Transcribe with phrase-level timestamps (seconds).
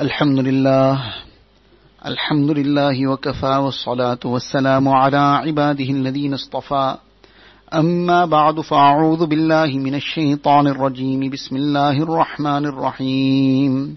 [0.00, 1.02] الحمد لله
[2.06, 6.96] الحمد لله وكفى والصلاة والسلام على عباده الذين اصطفى.
[7.74, 11.30] أما بعد فأعوذ بالله من الشيطان الرجيم.
[11.30, 13.96] بسم الله الرحمن الرحيم.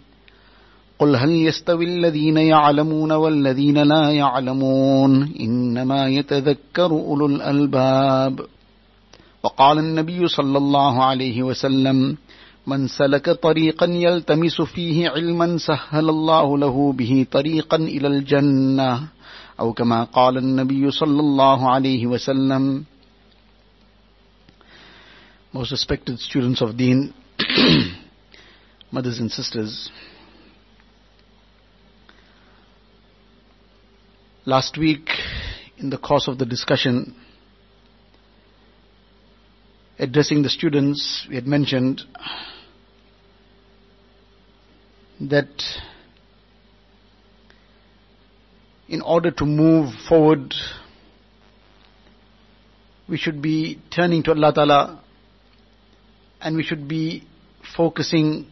[0.99, 8.39] قل هل يستوي الذين يعلمون والذين لا يعلمون؟ إنما يتذكر أولو الألباب.
[9.43, 12.17] وقال النبي صلى الله عليه وسلم
[12.67, 19.07] من سلك طريقا يلتمس فيه علما سهل الله له به طريقا إلى الجنة
[19.59, 22.85] أو كما قال النبي صلى الله عليه وسلم
[25.53, 27.13] Most respected students of Deen,
[28.91, 29.91] mothers and sisters,
[34.47, 35.09] last week
[35.77, 37.13] in the course of the discussion
[39.99, 42.01] addressing the students, we had mentioned
[45.29, 45.49] that
[48.87, 50.53] in order to move forward,
[53.07, 55.03] we should be turning to Allah Ta'ala
[56.41, 57.23] and we should be
[57.75, 58.47] focusing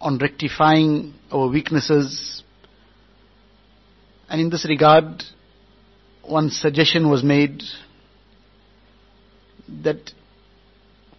[0.00, 2.42] on rectifying our weaknesses.
[4.28, 5.22] And in this regard,
[6.22, 7.62] one suggestion was made
[9.82, 10.12] that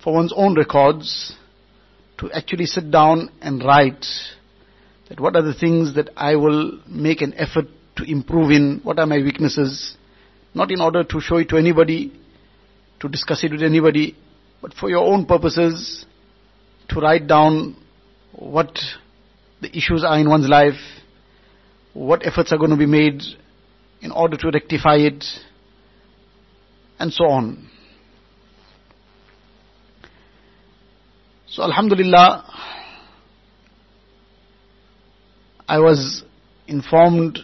[0.03, 1.34] for one's own records,
[2.19, 4.06] to actually sit down and write
[5.09, 7.66] that what are the things that I will make an effort
[7.97, 9.95] to improve in, what are my weaknesses,
[10.53, 12.14] not in order to show it to anybody,
[13.00, 14.16] to discuss it with anybody,
[14.61, 16.06] but for your own purposes,
[16.89, 17.75] to write down
[18.31, 18.80] what
[19.61, 20.80] the issues are in one's life,
[21.94, 23.22] what efforts are going to be made
[24.02, 25.23] in order to rectify it,
[27.00, 27.69] and so on.
[31.54, 32.46] So Alhamdulillah,
[35.68, 36.23] I was
[36.66, 37.38] informed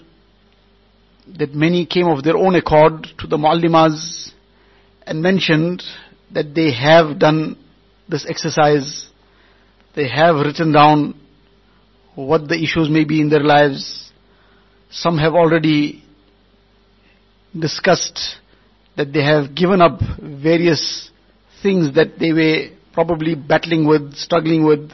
[1.37, 4.31] that many came of their own accord to the Muallimas
[5.03, 5.83] and mentioned
[6.33, 7.55] that they have done
[8.07, 9.11] this exercise.
[9.95, 11.13] They have written down
[12.15, 14.11] what the issues may be in their lives.
[14.89, 16.03] Some have already
[17.53, 18.37] discussed
[18.97, 21.11] that they have given up various
[21.61, 24.91] things that they were probably battling with, struggling with.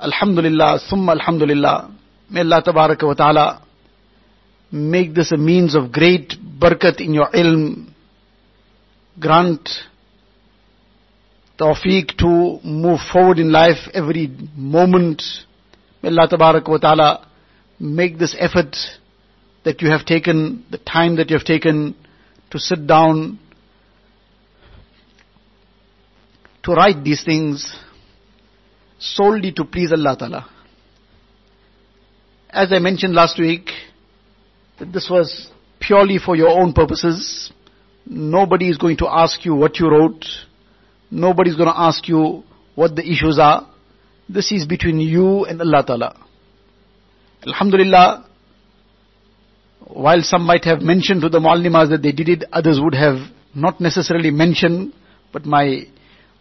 [0.00, 1.90] Alhamdulillah, summa alhamdulillah.
[2.30, 3.62] May Allah tabaraka wa ta'ala
[4.72, 7.88] make this a means of great barakat in your ilm.
[9.18, 9.68] Grant
[11.58, 15.22] tawfiq to move forward in life every moment.
[16.02, 17.28] May Allah tabaraka wa ta'ala
[17.80, 18.76] make this effort
[19.64, 21.94] that you have taken, the time that you have taken
[22.50, 23.38] to sit down
[26.66, 27.76] to write these things
[28.98, 30.50] solely to please Allah Ta'ala.
[32.50, 33.70] As I mentioned last week,
[34.80, 37.52] that this was purely for your own purposes.
[38.04, 40.24] Nobody is going to ask you what you wrote.
[41.08, 42.42] Nobody is going to ask you
[42.74, 43.70] what the issues are.
[44.28, 46.26] This is between you and Allah Ta'ala.
[47.46, 48.28] Alhamdulillah,
[49.86, 53.18] while some might have mentioned to the Muallimas that they did it, others would have
[53.54, 54.92] not necessarily mentioned,
[55.32, 55.86] but my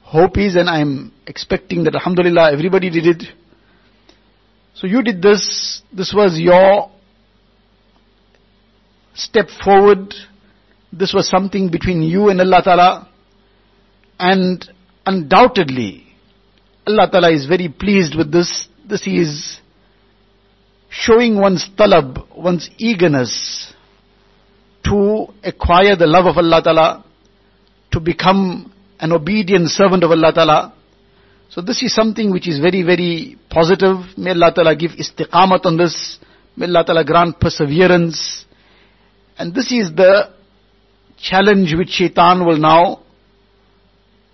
[0.05, 3.23] hope is and I'm expecting that Alhamdulillah everybody did it.
[4.75, 6.91] So you did this, this was your
[9.15, 10.13] step forward,
[10.93, 13.09] this was something between you and Allah Ta'ala,
[14.19, 14.63] and
[15.05, 16.05] undoubtedly
[16.87, 19.59] Allah Ta'ala is very pleased with this, this is
[20.89, 23.73] showing one's talab, one's eagerness
[24.83, 27.05] to acquire the love of Allah Ta'ala,
[27.91, 30.73] to become an obedient servant of Allah Ta'ala.
[31.49, 33.97] So this is something which is very, very positive.
[34.17, 36.19] May Allah Ta'ala give istiqamat on this.
[36.55, 38.45] May Allah Ta'ala grant perseverance.
[39.37, 40.31] And this is the
[41.17, 43.03] challenge which shaitan will now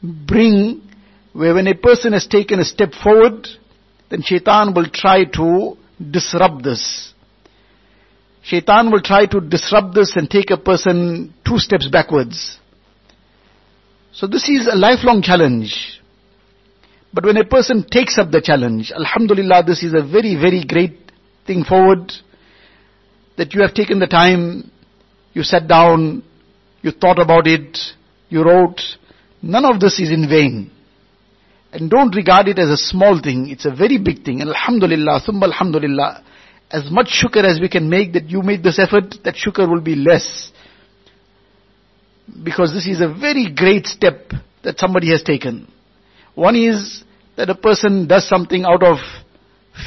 [0.02, 0.82] bring,
[1.34, 3.48] where when a person has taken a step forward,
[4.10, 5.78] then shaitan will try to
[6.10, 7.14] disrupt this.
[8.44, 12.57] Shaitan will try to disrupt this and take a person two steps backwards.
[14.13, 16.02] So this is a lifelong challenge.
[17.13, 21.12] But when a person takes up the challenge, Alhamdulillah, this is a very, very great
[21.48, 22.12] thing forward.
[23.38, 24.69] That you have taken the time,
[25.34, 26.24] you sat down,
[26.81, 27.78] you thought about it,
[28.30, 28.81] you wrote.
[29.42, 30.72] None of this is in vain.
[31.72, 34.42] And don't regard it as a small thing, it's a very big thing.
[34.42, 36.24] And Alhamdulillah, thumma Alhamdulillah,
[36.69, 39.81] as much shukr as we can make that you made this effort, that shukr will
[39.81, 40.50] be less
[42.44, 44.31] because this is a very great step
[44.63, 45.71] that somebody has taken.
[46.35, 47.03] One is
[47.35, 48.97] that a person does something out of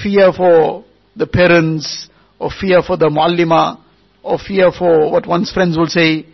[0.03, 0.85] fear for
[1.17, 2.09] the parents,
[2.39, 3.81] or fear for the muallima,
[4.23, 6.27] or fear for what one's friends will say,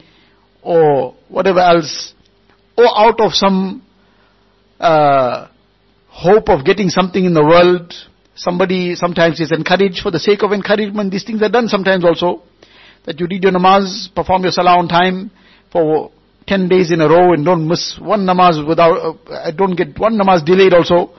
[0.62, 2.14] or whatever else,
[2.76, 3.82] or out of some
[4.78, 5.48] uh,
[6.08, 7.92] hope of getting something in the world.
[8.34, 11.10] Somebody sometimes is encouraged for the sake of encouragement.
[11.10, 12.42] These things are done sometimes also.
[13.04, 15.30] That you read your namaz, perform your salah on time
[15.72, 16.10] for
[16.46, 20.18] 10 days in a row and don't miss one namaz without, uh, don't get one
[20.18, 21.10] namaz delayed also.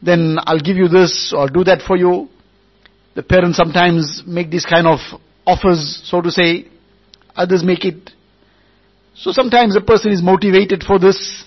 [0.00, 2.28] Then I'll give you this or I'll do that for you.
[3.14, 4.98] The parents sometimes make these kind of
[5.46, 6.66] offers, so to say.
[7.36, 8.10] Others make it.
[9.14, 11.44] So sometimes a person is motivated for this.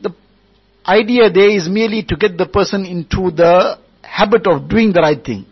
[0.00, 0.14] The
[0.86, 5.22] idea there is merely to get the person into the habit of doing the right
[5.22, 5.46] thing.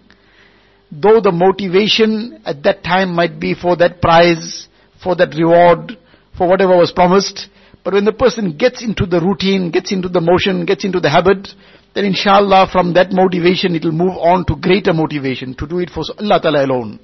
[0.91, 4.69] Though the motivation at that time might be for that prize,
[5.03, 5.99] for that reward,
[6.37, 7.49] for whatever was promised,
[7.87, 11.09] but when the person gets into the routine, gets into the motion, gets into the
[11.09, 11.49] habit,
[11.95, 15.91] then inshallah from that motivation it will move on to greater motivation to do it
[15.91, 16.99] for Allah Ta'ala alone.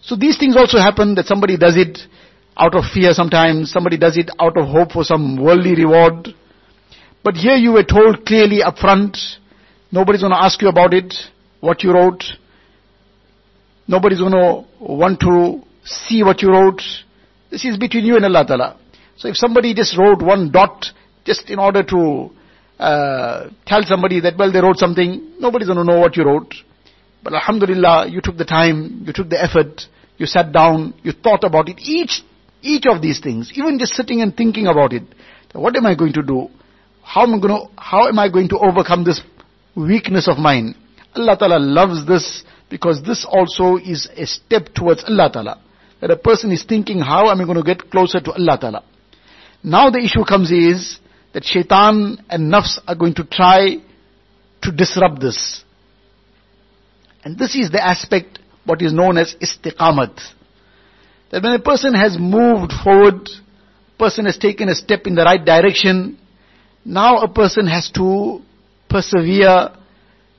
[0.00, 1.98] So these things also happen that somebody does it
[2.56, 6.28] out of fear sometimes, somebody does it out of hope for some worldly reward.
[7.24, 9.18] But here you were told clearly up front,
[9.90, 11.12] nobody's going to ask you about it,
[11.60, 12.22] what you wrote.
[13.88, 16.82] Nobody's going to want to see what you wrote.
[17.50, 18.80] This is between you and Allah Ta'ala.
[19.16, 20.86] So if somebody just wrote one dot
[21.24, 22.30] just in order to
[22.78, 26.54] uh, tell somebody that, well, they wrote something, nobody's going to know what you wrote.
[27.22, 29.82] But Alhamdulillah, you took the time, you took the effort,
[30.16, 31.80] you sat down, you thought about it.
[31.80, 32.22] Each,
[32.62, 35.02] each of these things, even just sitting and thinking about it.
[35.52, 36.48] What am I going to do?
[37.02, 39.20] How am I going to, how am I going to overcome this
[39.74, 40.74] weakness of mine?
[41.16, 45.60] Allah Ta'ala loves this because this also is a step towards Allah Ta'ala.
[46.00, 48.84] That a person is thinking, how am I going to get closer to Allah Ta'ala?
[49.62, 50.98] Now the issue comes is,
[51.32, 53.76] that shaitan and nafs are going to try
[54.62, 55.64] to disrupt this.
[57.24, 60.18] And this is the aspect, what is known as istiqamat.
[61.30, 63.28] That when a person has moved forward,
[63.98, 66.18] person has taken a step in the right direction,
[66.84, 68.40] now a person has to
[68.88, 69.70] persevere,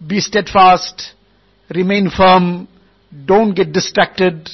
[0.06, 1.14] be steadfast,
[1.70, 2.68] remain firm,
[3.26, 4.50] don't get distracted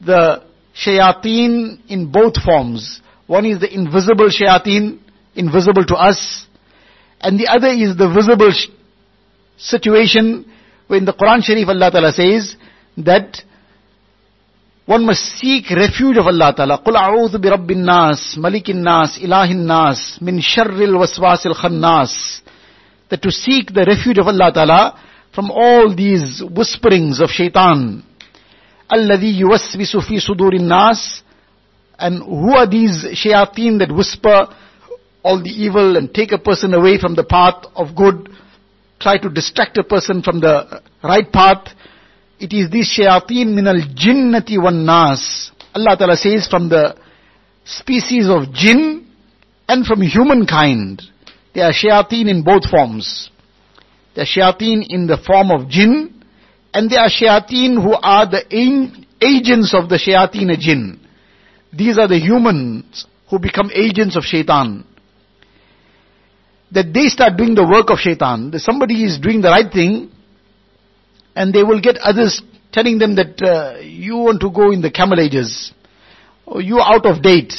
[0.00, 0.42] The
[0.74, 3.00] shayateen in both forms.
[3.26, 4.98] One is the invisible shayateen,
[5.34, 6.46] invisible to us.
[7.20, 8.68] And the other is the visible sh-
[9.56, 10.44] situation
[10.88, 12.56] when the Quran Sharif Allah Ta'ala says
[12.98, 13.38] that
[14.86, 16.82] one must seek refuge of Allah Ta'ala.
[16.84, 22.40] قُلْ أَعُوذُ بِرَبِّ النَّاسِ مَلِكِ النَّاسِ إِلَهِ النَّاسِ مِنْ شَرِّ الْوَسْوَاسِ الْخَنَّاسِ
[23.08, 25.00] That to seek the refuge of Allah Ta'ala
[25.34, 28.04] from all these whisperings of shaitan.
[28.92, 31.22] الَّذِي يُوَسْوِسُ فِي صُدُورِ النَّاسِ
[31.98, 34.48] And who are these shayateen that whisper
[35.22, 38.28] all the evil and take a person away from the path of good,
[39.00, 41.68] try to distract a person from the right path.
[42.38, 45.50] It is these shayateen min al jinnati wan nas.
[45.74, 46.94] Allah Ta'ala says from the
[47.64, 49.08] species of jinn
[49.66, 51.02] and from humankind.
[51.54, 53.30] They are shayateen in both forms.
[54.14, 56.17] They are shayateen in the form of jinn
[56.73, 58.43] and they are shayateen who are the
[59.21, 60.99] agents of the shayateen jinn.
[61.73, 64.85] These are the humans who become agents of shaitan.
[66.71, 68.51] That they start doing the work of shaitan.
[68.51, 70.11] That somebody is doing the right thing,
[71.35, 74.91] and they will get others telling them that uh, you want to go in the
[74.91, 75.73] camel ages,
[76.45, 77.53] or you are out of date,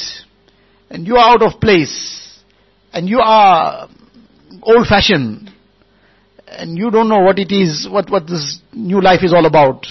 [0.89, 2.39] and you are out of place,
[2.93, 3.89] and you are
[4.63, 5.50] old fashioned,
[6.61, 9.87] and you don't know what it is, what, what this new life is all about.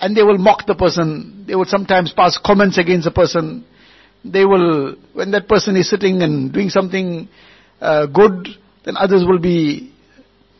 [0.00, 1.44] And they will mock the person.
[1.46, 3.64] They will sometimes pass comments against the person.
[4.24, 7.28] They will, when that person is sitting and doing something
[7.80, 8.48] uh, good,
[8.84, 9.94] then others will be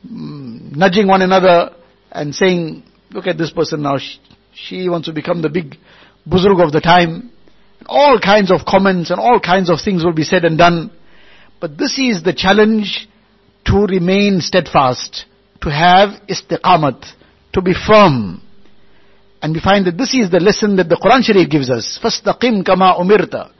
[0.06, 1.74] mm, nudging one another
[2.12, 4.20] and saying, look at this person now, she,
[4.54, 5.74] she wants to become the big
[6.28, 7.32] buzurg of the time.
[7.86, 10.92] All kinds of comments and all kinds of things will be said and done.
[11.60, 13.08] But this is the challenge
[13.64, 15.26] to remain steadfast,
[15.61, 17.05] to have istiqamat,
[17.53, 18.41] to be firm.
[19.41, 21.99] And we find that this is the lesson that the Quran Sharif gives us.
[22.01, 23.51] فَاسْتَقِمْ كَمَا أُمِرْتَ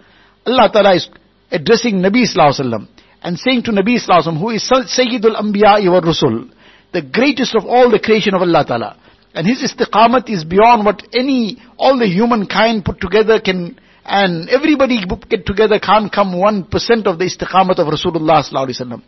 [0.48, 1.10] Allah Ta'ala is
[1.52, 2.88] addressing Nabi Sallallahu Alaihi Wasallam
[3.24, 6.52] and saying to Nabi Sallallahu who is Sayyidul Anbiya wa Rusul,
[6.94, 9.00] the greatest of all the creation of Allah Ta'ala.
[9.34, 15.04] And his istiqamat is beyond what any, all the humankind put together can, and everybody
[15.28, 16.70] get together can't come 1%
[17.06, 19.04] of the istiqamat of Rasulullah Sallallahu Alaihi Wasallam.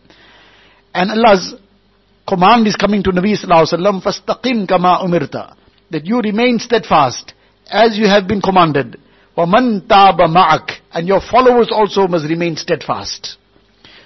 [0.92, 1.54] And Allah's
[2.28, 5.54] command is coming to Nabi Sallallahu Alaihi Wasallam, فَاسْتَقِمْ كَمَا أُمِرْتَ
[5.90, 7.32] That you remain steadfast,
[7.70, 8.98] as you have been commanded.
[9.36, 13.36] وَمَنْ تَابَ مَعَكَ And your followers also must remain steadfast.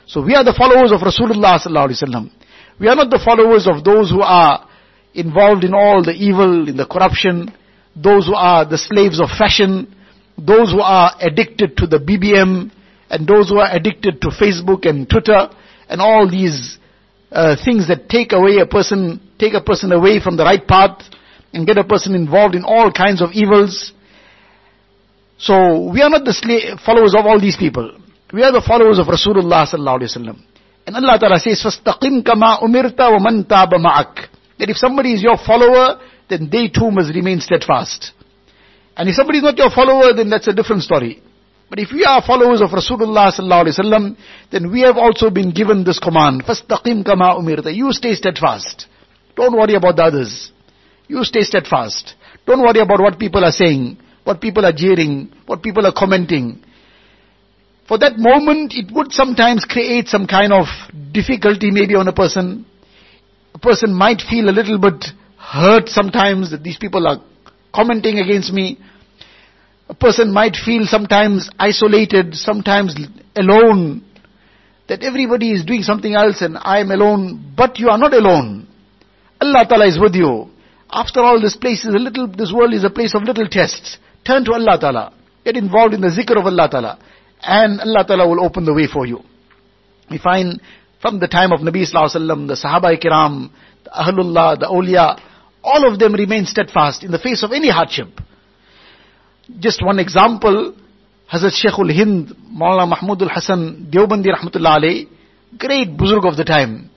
[0.07, 2.31] So we are the followers of Rasulullah sallallahu alaihi wasallam.
[2.79, 4.69] We are not the followers of those who are
[5.15, 7.53] involved in all the evil, in the corruption,
[7.95, 9.95] those who are the slaves of fashion,
[10.39, 12.71] those who are addicted to the BBM,
[13.11, 15.49] and those who are addicted to Facebook and Twitter,
[15.89, 16.79] and all these
[17.31, 21.03] uh, things that take away a person, take a person away from the right path,
[21.53, 23.93] and get a person involved in all kinds of evils.
[25.39, 27.99] So we are not the slave, followers of all these people.
[28.33, 30.39] We are the followers of Rasulullah sallallahu alaihi wasallam.
[30.87, 34.27] And Allah Ta'ala says, فَاسْتَقِمْ كَمَا أُمِرْتَ وَمَنْ تَابَ مَعَكَ
[34.59, 38.13] That if somebody is your follower, then they too must remain steadfast.
[38.97, 41.23] And if somebody is not your follower, then that's a different story.
[41.70, 44.18] But if we are followers of Rasulullah sallallahu alaihi wasallam,
[44.52, 48.88] then we have also been given this command: "Fastaqim kama umirta." You stay steadfast.
[49.36, 50.52] Don't worry about the others.
[51.08, 52.16] You stay steadfast.
[52.46, 56.64] Don't worry about what people are saying, what people are jeering, what people are commenting.
[57.88, 60.66] For that moment, it would sometimes create some kind of
[61.14, 62.66] difficulty maybe on a person.
[63.54, 65.06] A person might feel a little bit
[65.38, 67.22] hurt sometimes that these people are
[67.74, 68.78] commenting against me.
[69.90, 72.96] A person might feel sometimes isolated, sometimes
[73.36, 74.04] alone,
[74.88, 78.68] that everybody is doing something else and I am alone, but you are not alone.
[79.40, 80.50] Allah Ta'ala is with you.
[80.90, 83.98] After all, this place is a little, this world is a place of little tests.
[84.26, 85.14] Turn to Allah Ta'ala.
[85.44, 87.00] Get involved in the zikr of Allah Ta'ala.
[87.42, 89.22] And Allah Ta'ala will open the way for you.
[90.10, 90.62] We find
[91.02, 93.52] from the time of Nabi Sallallahu Alaihi Wasallam, the Sahaba Kiram,
[93.84, 95.22] the Ahlullah, the Awliya,
[95.64, 98.08] all of them remain steadfast in the face of any hardship.
[99.60, 100.76] Just one example,
[101.32, 105.08] Hazrat Sheikhul Hind, Maulana Mahmudul Hasan, Deobandi Rahmatullah alayhi,
[105.58, 106.90] great buzurg of the time.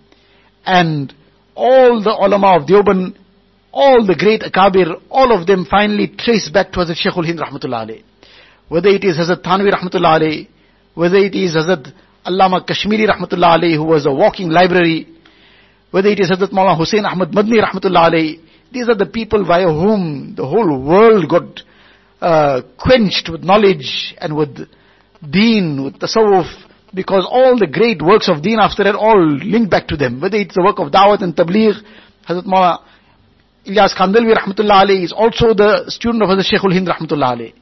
[0.67, 1.15] And
[1.55, 3.17] all the ulama of Deoband,
[3.73, 7.87] all the great akabir, all of them finally trace back to Hazrat Sheikhul Hind Rahmatullah
[7.87, 8.05] alayhi.
[8.69, 10.49] Whether it is Hazrat Thanvi Rahmatullah alayhi,
[10.95, 11.93] whether it is Hazrat
[12.27, 15.07] Allama Kashmiri Rahmatullah alayhi, who was a walking library,
[15.93, 18.41] whether it is Hazrat Maulana Hussein Ahmad Madni Rahmatullah alayhi,
[18.73, 21.63] these are the people via whom the whole world got
[22.21, 24.69] uh, quenched with knowledge and with
[25.29, 26.49] deen, with tasawwuf,
[26.95, 30.21] because all the great works of deen after that all link back to them.
[30.21, 31.75] Whether it's the work of dawat and tabligh,
[32.29, 32.79] Hazrat Mawla
[33.67, 37.55] Ilyas Kandhlawi rahmatullah alayhi is also the student of Hazrat Sheikhul Hind rahmatullah alayhi.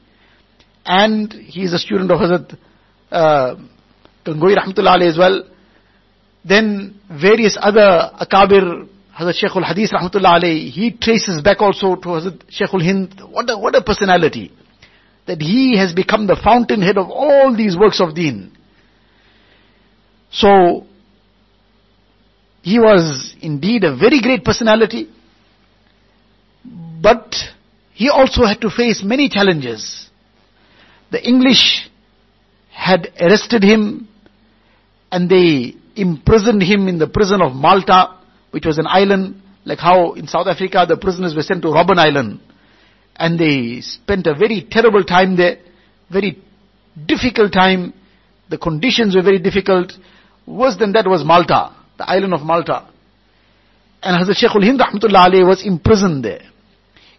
[0.85, 2.57] And he is a student of Hazrat
[3.11, 3.55] uh,
[4.25, 5.43] Gangohi rahmatullah as well.
[6.43, 8.87] Then various other akabir,
[9.19, 13.21] Hazrat Sheikhul Hadith rahmatullah alayhi, he traces back also to Hazrat Sheikhul Hind.
[13.29, 14.51] What a, what a personality.
[15.27, 18.55] That he has become the fountainhead of all these works of deen.
[20.31, 20.85] So,
[22.61, 25.09] he was indeed a very great personality,
[26.63, 27.35] but
[27.93, 30.09] he also had to face many challenges.
[31.11, 31.89] The English
[32.71, 34.07] had arrested him
[35.11, 38.18] and they imprisoned him in the prison of Malta
[38.51, 41.97] which was an island, like how in South Africa the prisoners were sent to Robben
[41.97, 42.39] Island.
[43.15, 45.57] And they spent a very terrible time there,
[46.09, 46.41] very
[47.05, 47.93] difficult time.
[48.49, 49.93] The conditions were very difficult.
[50.45, 52.89] Worse than that was Malta, the island of Malta.
[54.01, 56.41] And Hazrat Sheikhul Hind Rahmatullah alayhi was imprisoned there.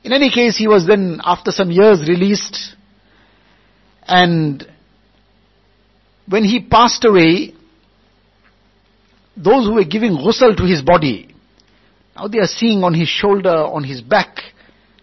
[0.02, 2.74] In any case, he was then, after some years, released.
[4.06, 4.66] And
[6.26, 7.54] when he passed away,
[9.42, 11.34] those who were giving ghusl to his body,
[12.16, 14.38] now they are seeing on his shoulder, on his back,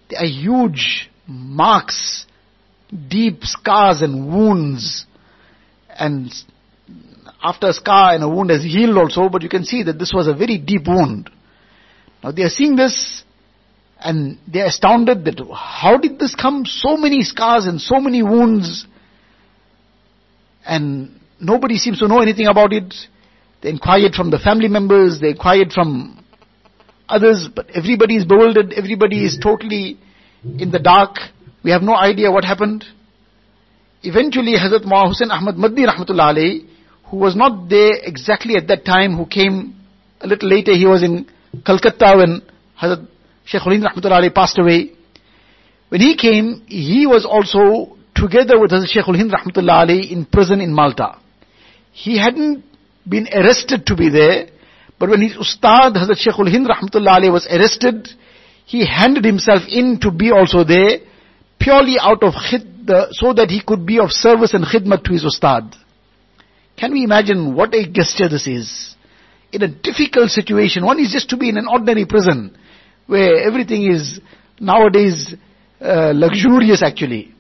[0.10, 2.25] there are huge marks,
[3.10, 5.06] deep scars and wounds.
[5.89, 6.32] And
[7.44, 10.13] after a scar and a wound has healed also, but you can see that this
[10.13, 11.29] was a very deep wound.
[12.24, 13.24] Now they are seeing this
[14.00, 16.65] and they are astounded that how did this come?
[16.65, 18.86] So many scars and so many wounds
[20.65, 22.94] and nobody seems to know anything about it.
[23.62, 26.24] They inquired from the family members, they inquired from
[27.10, 29.98] others, but everybody is bewildered, everybody is totally
[30.44, 31.18] in the dark.
[31.64, 32.86] We have no idea what happened.
[34.04, 36.66] Eventually, Hazrat Ma'a Hussain Ahmad Madni Rahmatullah
[37.10, 39.76] who was not there exactly at that time, who came
[40.20, 41.28] a little later, he was in
[41.66, 42.42] Calcutta when
[42.80, 43.08] Hazrat
[43.46, 44.92] Sheikhul Hind Rahmatullah passed away.
[45.90, 50.74] When he came, he was also together with Hazrat Sheikh Hind Rahmatullah in prison in
[50.74, 51.20] Malta.
[51.92, 52.64] He hadn't
[53.08, 54.48] been arrested to be there.
[55.00, 58.10] But when his ustad, Hazrat Sheikhul Hind Rahmatullah alayhi was arrested,
[58.66, 61.00] he handed himself in to be also there,
[61.60, 62.66] purely out of khid,
[63.12, 65.76] so that he could be of service and khidmat to his ustad.
[66.78, 68.96] Can we imagine what a gesture this is?
[69.52, 72.58] In a difficult situation, one is just to be in an ordinary prison,
[73.08, 74.20] where everything is
[74.60, 75.34] nowadays
[75.80, 77.34] uh, luxurious actually.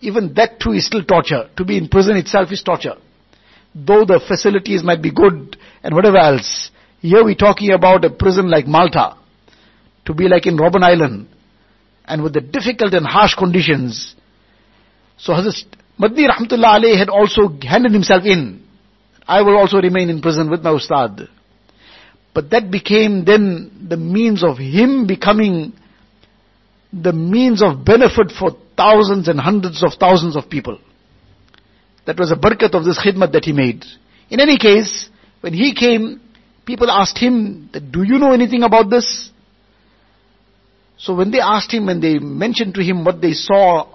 [0.00, 1.48] Even that too is still torture.
[1.56, 2.96] To be in prison itself is torture
[3.76, 8.50] though the facilities might be good and whatever else, here we're talking about a prison
[8.50, 9.16] like Malta.
[10.06, 11.28] to be like in Robben Island
[12.06, 14.14] and with the difficult and harsh conditions.
[15.18, 15.66] So Hazrat
[16.00, 18.62] Madni Rahmatullah alayhi had also handed himself in.
[19.26, 21.28] I will also remain in prison with my ustad.
[22.32, 25.72] But that became then the means of him becoming
[26.92, 30.78] the means of benefit for thousands and hundreds of thousands of people.
[32.06, 33.84] That was a barakat of this khidmat that he made.
[34.30, 35.08] In any case,
[35.40, 36.20] when he came,
[36.64, 39.30] people asked him, do you know anything about this?
[40.98, 43.92] So when they asked him and they mentioned to him what they saw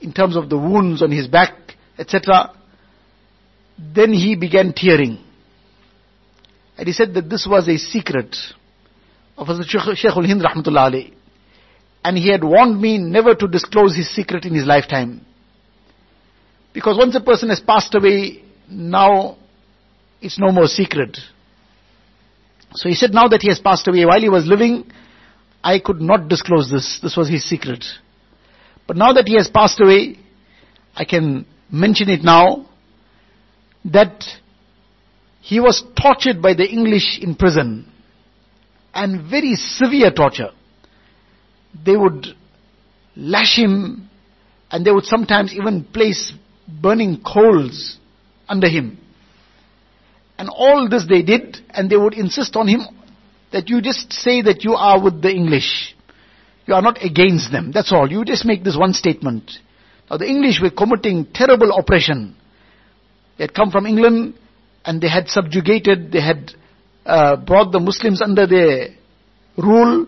[0.00, 1.54] in terms of the wounds on his back,
[1.98, 2.54] etc.,
[3.78, 5.18] then he began tearing.
[6.76, 8.36] And he said that this was a secret
[9.38, 11.12] of Shaykh al-Hind rahmatullah.
[12.04, 15.23] And he had warned me never to disclose his secret in his lifetime.
[16.74, 19.38] Because once a person has passed away, now
[20.20, 21.16] it's no more secret.
[22.74, 24.90] So he said now that he has passed away, while he was living,
[25.62, 26.98] I could not disclose this.
[27.00, 27.84] This was his secret.
[28.88, 30.18] But now that he has passed away,
[30.94, 32.68] I can mention it now,
[33.84, 34.24] that
[35.40, 37.90] he was tortured by the English in prison.
[38.92, 40.50] And very severe torture.
[41.84, 42.26] They would
[43.16, 44.08] lash him
[44.70, 46.32] and they would sometimes even place
[46.68, 47.98] burning coals
[48.48, 48.98] under him.
[50.38, 52.80] And all this they did, and they would insist on him
[53.52, 55.94] that you just say that you are with the English.
[56.66, 57.70] You are not against them.
[57.72, 58.10] That's all.
[58.10, 59.52] You just make this one statement.
[60.10, 62.36] Now the English were committing terrible oppression.
[63.38, 64.34] They had come from England
[64.84, 66.52] and they had subjugated, they had
[67.06, 68.88] uh, brought the Muslims under their
[69.56, 70.06] rule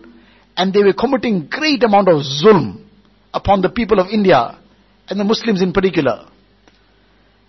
[0.55, 2.85] and they were committing great amount of zulm
[3.33, 4.59] upon the people of India
[5.07, 6.27] and the Muslims in particular.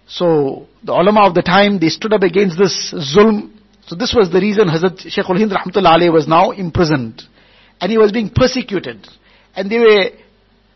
[0.09, 3.53] So the ulama of the time, they stood up against this zulm.
[3.87, 7.23] So this was the reason Hazrat Shaykh al-Hind was now imprisoned.
[7.81, 9.07] And he was being persecuted.
[9.55, 10.05] And they were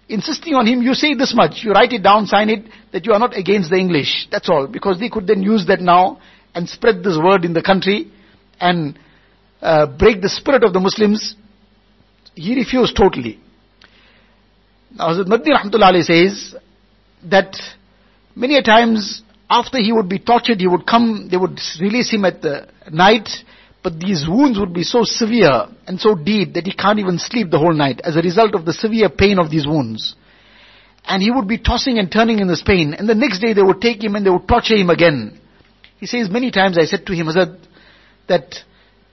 [0.09, 3.13] insisting on him, you say this much, you write it down, sign it, that you
[3.13, 4.29] are not against the English.
[4.31, 4.67] That's all.
[4.67, 6.21] Because they could then use that now
[6.55, 8.13] and spread this word in the country
[8.61, 8.99] and
[9.63, 11.37] uh, break the spirit of the Muslims.
[12.35, 13.41] He refused totally.
[14.95, 16.55] Now Hazrat Madni rahmatullah says
[17.25, 17.57] that
[18.35, 22.25] Many a times after he would be tortured, he would come, they would release him
[22.25, 23.29] at the night,
[23.83, 27.51] but these wounds would be so severe and so deep that he can't even sleep
[27.51, 30.15] the whole night as a result of the severe pain of these wounds.
[31.05, 32.95] And he would be tossing and turning in this pain.
[32.95, 35.39] And the next day they would take him and they would torture him again.
[35.99, 37.59] He says many times I said to him, Hazrat,
[38.29, 38.55] that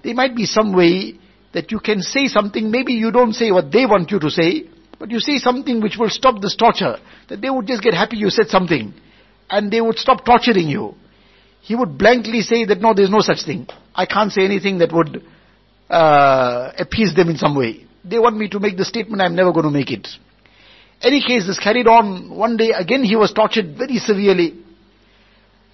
[0.03, 1.19] there might be some way
[1.51, 4.69] that you can say something, maybe you don't say what they want you to say,
[4.99, 6.95] but you say something which will stop this torture,
[7.27, 8.93] that they would just get happy you said something
[9.49, 10.95] and they would stop torturing you.
[11.61, 13.67] He would blankly say that no, there's no such thing.
[13.93, 15.23] I can't say anything that would
[15.89, 17.85] uh, appease them in some way.
[18.03, 20.07] They want me to make the statement, I'm never going to make it.
[21.01, 22.35] Any case, this carried on.
[22.35, 24.63] One day, again, he was tortured very severely.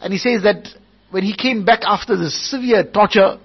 [0.02, 0.68] And he says that
[1.12, 3.38] when he came back after this severe torture,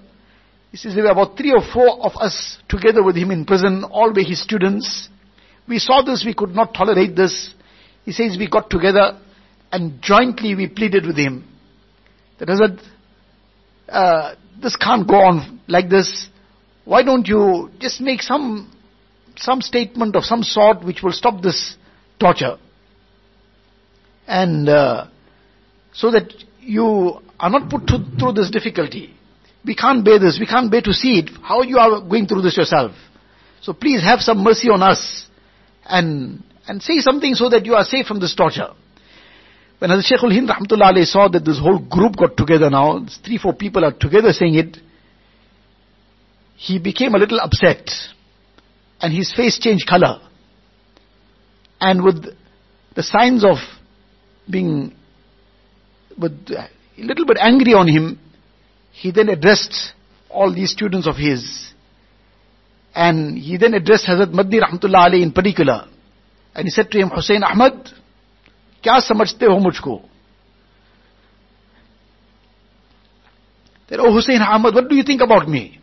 [0.71, 3.83] he says there were about three or four of us together with him in prison,
[3.83, 5.09] all were his students.
[5.67, 7.53] We saw this, we could not tolerate this.
[8.05, 9.19] He says we got together
[9.71, 11.47] and jointly we pleaded with him
[12.39, 12.79] that
[13.89, 16.27] uh, this can't go on like this.
[16.85, 18.71] Why don't you just make some
[19.37, 21.75] some statement of some sort which will stop this
[22.19, 22.57] torture,
[24.27, 25.07] and uh,
[25.93, 29.15] so that you are not put to, through this difficulty.
[29.63, 30.39] We can't bear this.
[30.39, 31.29] We can't bear to see it.
[31.43, 32.93] How you are going through this yourself?
[33.61, 35.27] So please have some mercy on us
[35.85, 38.69] and and say something so that you are safe from this torture.
[39.81, 43.53] When Hazrat Shaykh al-Hind rahmatullah saw that this whole group got together now, three, four
[43.53, 44.77] people are together saying it,
[46.55, 47.89] he became a little upset.
[49.01, 50.21] And his face changed color.
[51.79, 52.25] And with
[52.95, 53.57] the signs of
[54.47, 54.93] being
[56.15, 58.19] with a little bit angry on him,
[58.91, 59.93] he then addressed
[60.29, 61.73] all these students of his.
[62.93, 65.87] And he then addressed Hazrat Madni Rahmatullah in particular.
[66.53, 67.89] And he said to him, Hussein Ahmad,
[68.82, 70.00] क्या समझते हो मुझको
[73.88, 75.78] that, oh Hussein Ahmad, what do you think about me?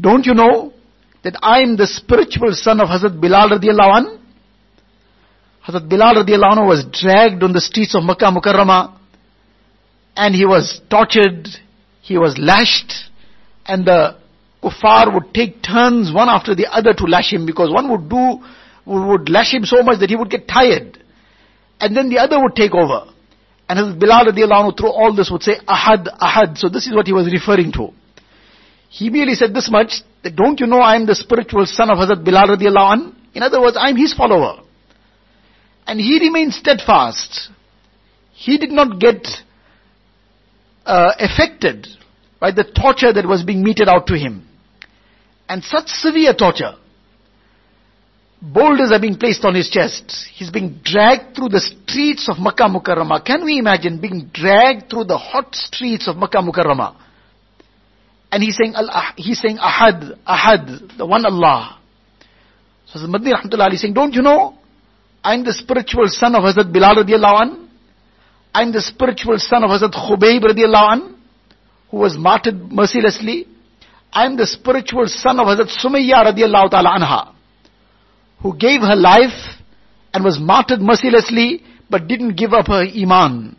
[0.00, 0.72] Don't you know
[1.22, 4.20] that I am the spiritual son of Hazrat Bilal radiallahu an?
[5.66, 8.96] Hazrat Bilal radiallahu an was dragged on the streets of Makkah Mukarramah
[10.16, 11.48] and he was tortured,
[12.00, 12.92] he was lashed
[13.66, 14.16] and the
[14.62, 18.38] kuffar would take turns one after the other to lash him because one would do,
[18.86, 20.98] would lash him so much that he would get tired
[21.79, 23.11] and then the other would take over.
[23.67, 26.57] And Hazrat Bilal anhu through all this would say, Ahad, Ahad.
[26.57, 27.89] So this is what he was referring to.
[28.89, 31.97] He merely said this much, that don't you know I am the spiritual son of
[31.97, 33.15] Hazrat Bilal radiallahu an?
[33.33, 34.61] In other words, I am his follower.
[35.87, 37.49] And he remained steadfast.
[38.31, 39.27] He did not get
[40.85, 41.87] uh, affected
[42.39, 44.47] by the torture that was being meted out to him.
[45.49, 46.75] And such severe torture.
[48.53, 50.27] Boulders are being placed on his chest.
[50.35, 53.25] He's being dragged through the streets of Makkah Mukarramah.
[53.25, 56.95] Can we imagine being dragged through the hot streets of Makkah Mukarramah?
[58.31, 58.75] And he's saying,
[59.15, 61.79] he's saying Ahad, Ahad, the one Allah.
[62.85, 64.55] So the Madni Rahmatullah is saying, don't you know?
[65.23, 67.69] I'm the spiritual son of Hazrat Bilal radiallahu an.
[68.53, 71.19] I'm the spiritual son of Hazrat Khubayb radiallahu an,
[71.89, 73.47] who was martyred mercilessly.
[74.13, 77.34] I'm the spiritual son of Hazrat Sumayya radiallahu ta'ala anha
[78.41, 79.61] who gave her life
[80.13, 83.57] and was martyred mercilessly but didn't give up her iman.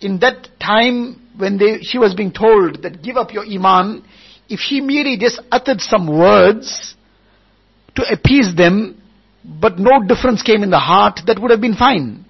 [0.00, 4.04] In that time when they, she was being told that give up your iman,
[4.48, 6.94] if she merely just uttered some words
[7.96, 9.00] to appease them,
[9.44, 12.24] but no difference came in the heart, that would have been fine.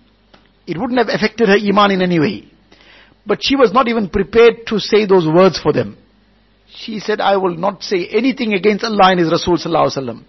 [0.66, 2.44] It wouldn't have affected her iman in any way.
[3.26, 5.96] But she was not even prepared to say those words for them.
[6.68, 10.24] She said, I will not say anything against Allah and His Rasul sallallahu alaihi wasallam.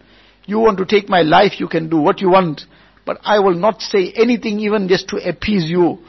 [0.46, 2.62] You want to take my life, you can do what you want,
[3.06, 6.00] but I will not say anything even just to appease you.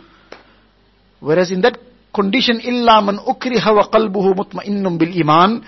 [1.20, 1.79] Whereas in that
[2.14, 5.64] condition, ukriha wa qalbuhu mutma'innum bil iman,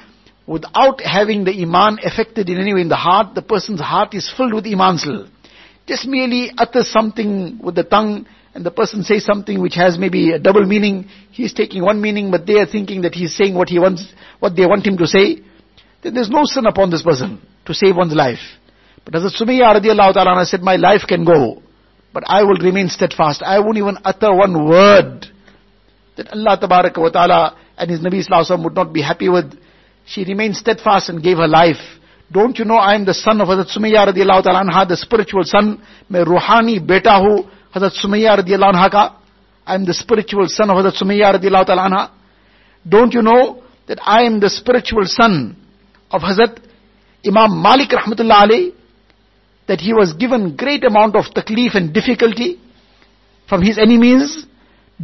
[0.47, 4.33] without having the iman affected in any way in the heart, the person's heart is
[4.37, 4.99] filled with iman.
[5.87, 10.33] Just merely utter something with the tongue, and the person says something which has maybe
[10.33, 13.69] a double meaning, he's taking one meaning, but they are thinking that he's saying what
[13.69, 15.39] he wants, what they want him to say,
[16.03, 18.41] then there's no sin upon this person to save one's life.
[19.05, 21.63] But Hazrat Sumayya radiallahu ta'ala said, my life can go,
[22.13, 23.43] but I will remain steadfast.
[23.43, 25.27] I won't even utter one word
[26.17, 29.53] that Allah tabaraka wa ta'ala and His Nabi sallallahu would not be happy with.
[30.07, 31.83] She remained steadfast and gave her life.
[32.33, 35.45] Don't you know I am the son of Hazrat Sumayya radiallahu ta'ala anha, the spiritual
[35.45, 39.23] son, my ruhani beta hu Hazrat Sumayya radiallahu anha ka.
[39.65, 42.11] I am the spiritual son of Hazrat Sumayya radiallahu ta'ala anha.
[42.89, 45.57] Don't you know that I am the spiritual son
[46.11, 46.59] of Hazrat
[47.27, 48.73] Imam Malik rahmatullah alayhi,
[49.67, 52.61] that he was given great amount of taklif and difficulty
[53.49, 54.47] from his enemies.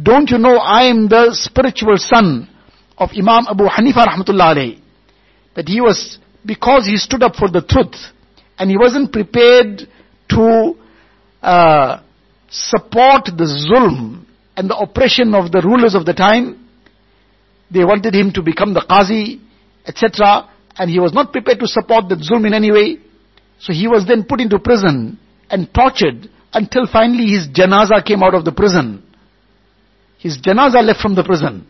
[0.01, 2.49] Don't you know I am the spiritual son
[2.97, 4.79] of Imam Abu Hanifa rahmatullah alayhi,
[5.55, 7.95] that he was, because he stood up for the truth,
[8.57, 9.81] and he wasn't prepared
[10.29, 10.75] to
[11.41, 12.01] uh,
[12.49, 16.59] support the zulm and the oppression of the rulers of the time.
[17.69, 19.41] They wanted him to become the qazi,
[19.85, 22.97] etc and he was not prepared to support the zulm in any way.
[23.59, 28.33] So he was then put into prison and tortured until finally his janaza came out
[28.33, 29.03] of the prison.
[30.17, 31.67] His janaza left from the prison.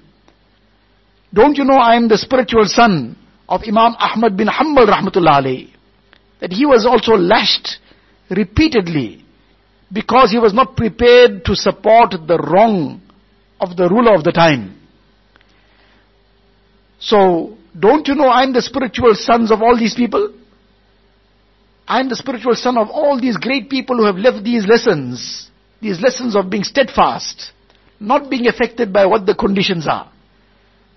[1.34, 3.18] Don't you know I am the spiritual son
[3.50, 5.70] of Imam Ahmad bin Hanbal rahmatullah.
[6.40, 7.80] That he was also lashed
[8.30, 9.24] repeatedly
[9.92, 13.02] because he was not prepared to support the wrong
[13.60, 14.80] of the ruler of the time.
[17.00, 20.34] So don't you know I'm the spiritual sons of all these people?
[21.88, 25.50] I'm the spiritual son of all these great people who have left these lessons.
[25.82, 27.52] These lessons of being steadfast.
[28.00, 30.12] Not being affected by what the conditions are.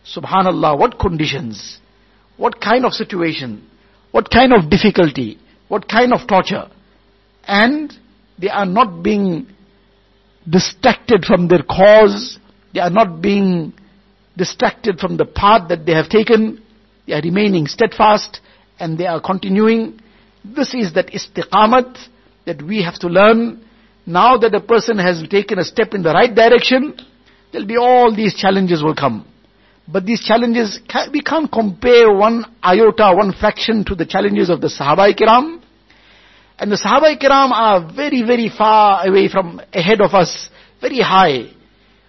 [0.04, 1.78] Subhanallah, what conditions?
[2.36, 3.68] What kind of situation?
[4.12, 5.38] What kind of difficulty?
[5.68, 6.70] What kind of torture?
[7.44, 7.92] And
[8.38, 9.48] they are not being
[10.48, 12.38] distracted from their cause.
[12.72, 13.72] They are not being
[14.36, 16.62] distracted from the path that they have taken.
[17.06, 18.40] They are remaining steadfast
[18.78, 20.00] and they are continuing.
[20.44, 21.96] This is that istiqamat
[22.46, 23.64] that we have to learn.
[24.04, 26.96] Now that a person has taken a step in the right direction,
[27.52, 29.26] there'll be all these challenges will come.
[29.88, 30.80] But these challenges,
[31.12, 35.62] we can't compare one iota, one fraction to the challenges of the Sahaba Kiram.
[36.58, 40.48] And the Sahaba Kiram are very, very far away from ahead of us,
[40.80, 41.50] very high.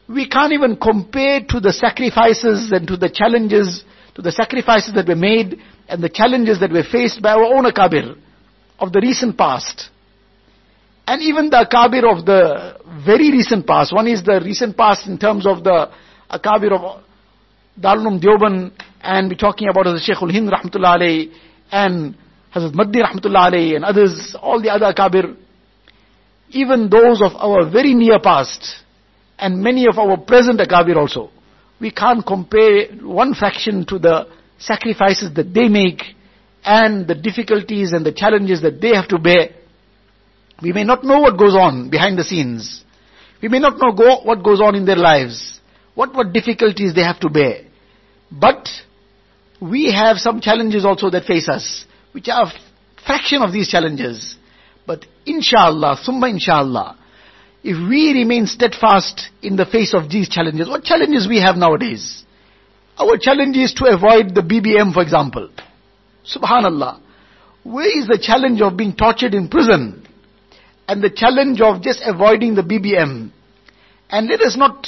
[0.09, 3.83] We can't even compare to the sacrifices and to the challenges
[4.17, 7.65] to the sacrifices that were made and the challenges that were faced by our own
[7.65, 8.17] Akabir
[8.79, 9.89] of the recent past.
[11.05, 13.93] And even the Akabir of the very recent past.
[13.93, 15.91] One is the recent past in terms of the
[16.31, 17.03] Akabir of
[17.79, 21.31] Darul Uloom Deoband and we're talking about the Sheikhul Hind Rahmatullah
[21.71, 22.15] and
[22.55, 25.37] Hazrat Madni Rahmatullah and others, all the other Akabir.
[26.49, 28.83] Even those of our very near past
[29.37, 31.29] and many of our present Akabir also
[31.79, 36.01] we can't compare one faction to the sacrifices that they make
[36.63, 39.49] and the difficulties and the challenges that they have to bear.
[40.61, 42.83] We may not know what goes on behind the scenes.
[43.41, 45.59] We may not know go, what goes on in their lives,
[45.93, 47.61] what what difficulties they have to bear.
[48.31, 48.67] But
[49.61, 52.51] we have some challenges also that face us, which are a
[53.05, 54.35] fraction of these challenges.
[54.85, 56.97] But inshallah, summa inshallah,
[57.67, 62.23] if we remain steadfast in the face of these challenges, what challenges we have nowadays?
[62.97, 65.49] Our challenge is to avoid the BBM, for example.
[66.25, 67.01] Subhanallah.
[67.63, 70.07] Where is the challenge of being tortured in prison?
[70.87, 73.31] And the challenge of just avoiding the BBM?
[74.09, 74.87] And let us not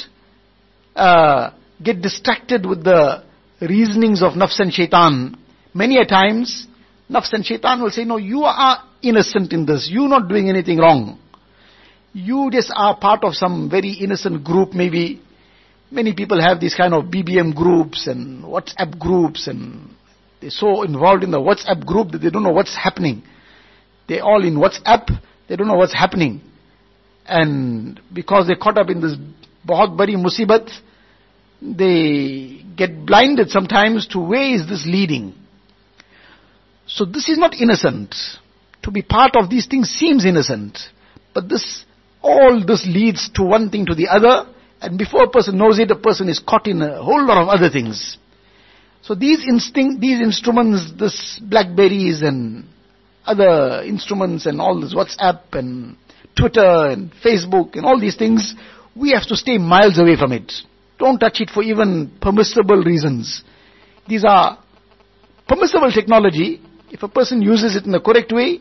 [0.96, 1.50] uh,
[1.82, 3.24] get distracted with the
[3.60, 5.36] reasonings of nafs and shaitan.
[5.74, 6.66] Many a times,
[7.10, 9.90] nafs and shaitan will say, no, you are innocent in this.
[9.92, 11.18] You're not doing anything wrong.
[12.12, 15.22] You just are part of some very innocent group maybe.
[15.90, 19.90] Many people have these kind of BBM groups and WhatsApp groups and
[20.40, 23.22] they're so involved in the WhatsApp group that they don't know what's happening.
[24.08, 25.08] They're all in WhatsApp,
[25.48, 26.40] they don't know what's happening.
[27.26, 29.14] And because they're caught up in this
[29.66, 30.70] bahut bari musibat,
[31.60, 35.34] they get blinded sometimes to where is this leading.
[36.86, 38.14] So this is not innocent.
[38.82, 40.78] To be part of these things seems innocent.
[41.34, 41.84] But this,
[42.22, 45.90] all this leads to one thing to the other, and before a person knows it,
[45.90, 48.18] a person is caught in a whole lot of other things.
[49.02, 52.64] So these instinct, these instruments, this Blackberries and
[53.24, 55.96] other instruments and all this WhatsApp and
[56.36, 58.54] Twitter and Facebook and all these things,
[58.94, 60.52] we have to stay miles away from it.
[60.98, 63.42] Don't touch it for even permissible reasons.
[64.06, 64.58] These are
[65.48, 66.60] permissible technology.
[66.90, 68.60] If a person uses it in the correct way,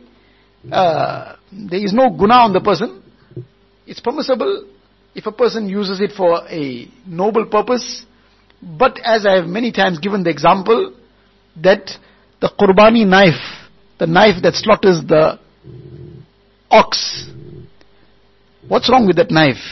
[0.72, 2.99] uh, there is no guna on the person.
[3.90, 4.66] It's permissible
[5.16, 8.06] if a person uses it for a noble purpose.
[8.62, 10.94] But as I have many times given the example,
[11.64, 11.90] that
[12.40, 13.42] the qurbani knife,
[13.98, 15.40] the knife that slaughters the
[16.70, 17.32] ox,
[18.68, 19.64] what's wrong with that knife?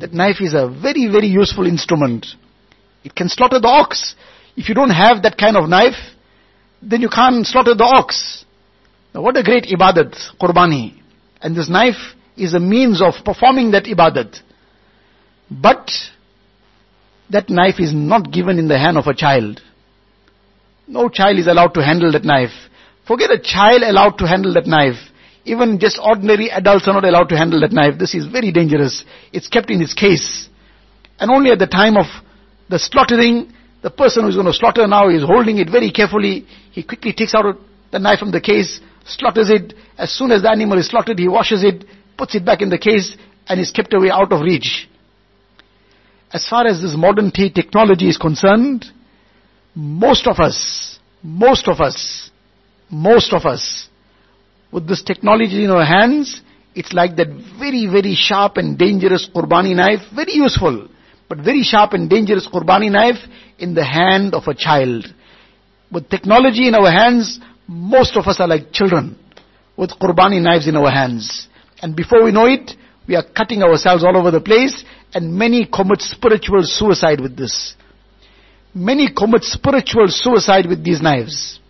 [0.00, 2.26] That knife is a very, very useful instrument.
[3.02, 4.14] It can slaughter the ox.
[4.58, 5.96] If you don't have that kind of knife,
[6.82, 8.44] then you can't slaughter the ox.
[9.14, 11.00] Now what a great ibadat, qurbani.
[11.40, 14.40] And this knife is a means of performing that ibadat.
[15.50, 15.90] But
[17.30, 19.60] that knife is not given in the hand of a child.
[20.86, 22.52] No child is allowed to handle that knife.
[23.06, 24.96] Forget a child allowed to handle that knife.
[25.44, 27.98] Even just ordinary adults are not allowed to handle that knife.
[27.98, 29.04] This is very dangerous.
[29.32, 30.48] It's kept in its case.
[31.18, 32.06] And only at the time of
[32.68, 36.46] the slaughtering, the person who is going to slaughter now is holding it very carefully.
[36.70, 37.56] He quickly takes out
[37.90, 39.74] the knife from the case, slaughters it.
[39.96, 41.84] As soon as the animal is slaughtered, he washes it,
[42.18, 43.16] puts it back in the case,
[43.48, 44.88] and is kept away out of reach.
[46.32, 48.84] As far as this modern day technology is concerned,
[49.74, 52.30] most of us, most of us,
[52.90, 53.88] most of us,
[54.70, 56.42] with this technology in our hands,
[56.74, 57.28] it's like that
[57.58, 60.88] very, very sharp and dangerous qurbani knife, very useful,
[61.28, 63.18] but very sharp and dangerous qurbani knife
[63.58, 65.06] in the hand of a child.
[65.90, 69.18] With technology in our hands, most of us are like children
[69.76, 71.48] with qurbani knives in our hands.
[71.80, 72.72] And before we know it,
[73.06, 77.74] we are cutting ourselves all over the place and many commit spiritual suicide with this.
[78.74, 81.60] Many commit spiritual suicide with these knives.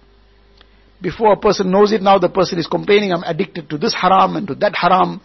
[1.00, 4.36] Before a person knows it now, the person is complaining, I'm addicted to this haram
[4.36, 5.20] and to that haram.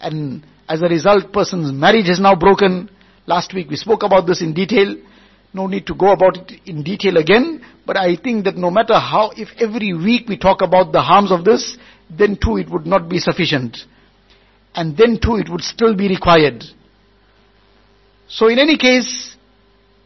[0.00, 2.88] And as a result, person's marriage is now broken.
[3.26, 4.96] Last week we spoke about this in detail.
[5.52, 7.62] No need to go about it in detail again.
[7.84, 11.30] But I think that no matter how, if every week we talk about the harms
[11.30, 11.76] of this,
[12.08, 13.76] then too it would not be sufficient.
[14.78, 16.62] And then too it would still be required.
[18.28, 19.34] So in any case,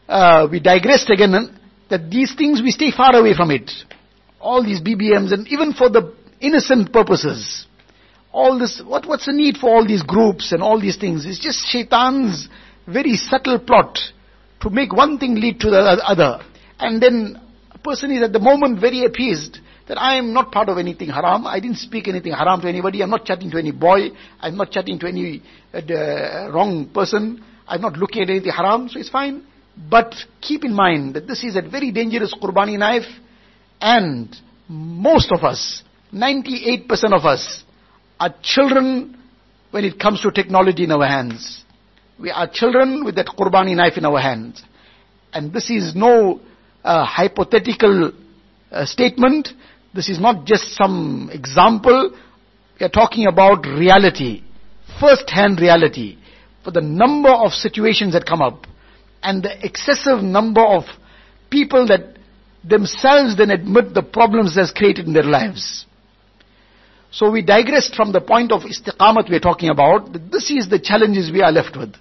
[0.07, 1.59] uh, we digressed again
[1.91, 3.69] that these things we stay far away from it.
[4.39, 7.67] All these BBMs and even for the innocent purposes.
[8.31, 11.23] All this, what, what's the need for all these groups and all these things?
[11.27, 12.49] It's just shaitan's
[12.87, 13.99] very subtle plot
[14.61, 16.43] to make one thing lead to the other.
[16.79, 20.69] And then a person is at the moment very appeased that I am not part
[20.69, 21.45] of anything haram.
[21.45, 23.03] I didn't speak anything haram to anybody.
[23.03, 24.09] I'm not chatting to any boy.
[24.39, 25.41] I'm not chatting to any
[25.73, 27.43] uh, wrong person.
[27.67, 29.45] I'm not looking at anything haram, so it's fine.
[29.89, 33.09] But keep in mind that this is a very dangerous qurbani knife
[33.81, 34.33] and
[34.69, 37.63] most of us, 98% of us,
[38.19, 39.17] are children
[39.71, 41.63] when it comes to technology in our hands.
[42.19, 44.63] We are children with that qurbani knife in our hands.
[45.33, 46.39] And this is no
[46.83, 48.13] uh, hypothetical
[48.71, 49.49] uh, statement.
[49.93, 52.11] This is not just some example.
[52.79, 54.43] We are talking about reality.
[54.99, 56.17] First-hand reality
[56.63, 58.65] for the number of situations that come up
[59.21, 60.83] and the excessive number of
[61.49, 62.17] people that
[62.63, 65.85] themselves then admit the problems that's created in their lives.
[67.11, 70.11] So we digressed from the point of istiqamat we're talking about.
[70.31, 71.93] This is the challenges we are left with.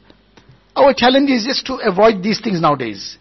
[0.75, 3.19] Our challenge is just to avoid these things nowadays.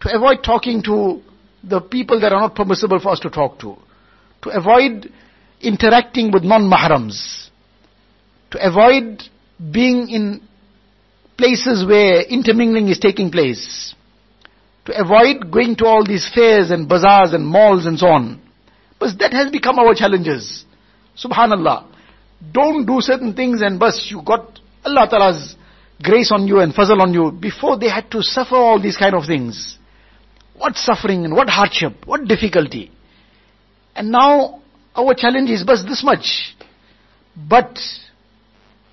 [0.00, 1.20] To avoid talking to
[1.62, 3.76] the people that are not permissible for us to talk to.
[4.44, 5.10] To avoid
[5.60, 7.48] interacting with non-mahrams.
[8.50, 9.22] To avoid
[9.72, 10.42] being in
[11.36, 13.94] places where intermingling is taking place.
[14.84, 18.40] To avoid going to all these fairs and bazaars and malls and so on.
[19.00, 20.64] But that has become our challenges.
[21.16, 21.86] Subhanallah.
[22.52, 25.56] Don't do certain things and bus, you got Allah Ta'ala's
[26.02, 29.14] grace on you and fazl on you before they had to suffer all these kind
[29.14, 29.78] of things.
[30.54, 32.90] What suffering and what hardship, what difficulty.
[33.94, 34.60] And now
[34.94, 36.54] our challenge is bus this much.
[37.36, 37.78] But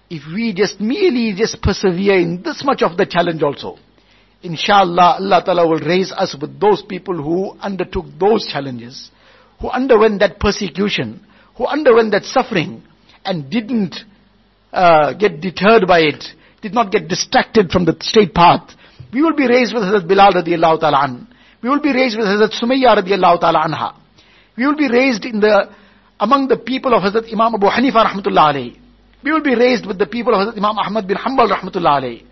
[0.10, 3.78] if we just merely just persevere in this much of the challenge also,
[4.42, 9.12] inshallah Allah Ta'ala will raise us with those people who undertook those challenges,
[9.60, 12.84] who underwent that persecution, who underwent that suffering
[13.24, 13.96] and didn't
[14.74, 16.24] uh, get deterred by it,
[16.62, 18.72] did not get distracted from the straight path.
[19.14, 21.28] We will be raised with Hazrat Bilal radiallahu ta'ala an.
[21.62, 24.01] We will be raised with Hazrat Sumayya radiallahu ta'ala anha.
[24.62, 25.74] We will be raised in the,
[26.20, 28.78] among the people of Hazrat Imam Abu Hanifa rahmatullah alayhi.
[29.24, 32.26] We will be raised with the people of Hazrat Imam Ahmad bin Hanbal rahmatullah alayhi.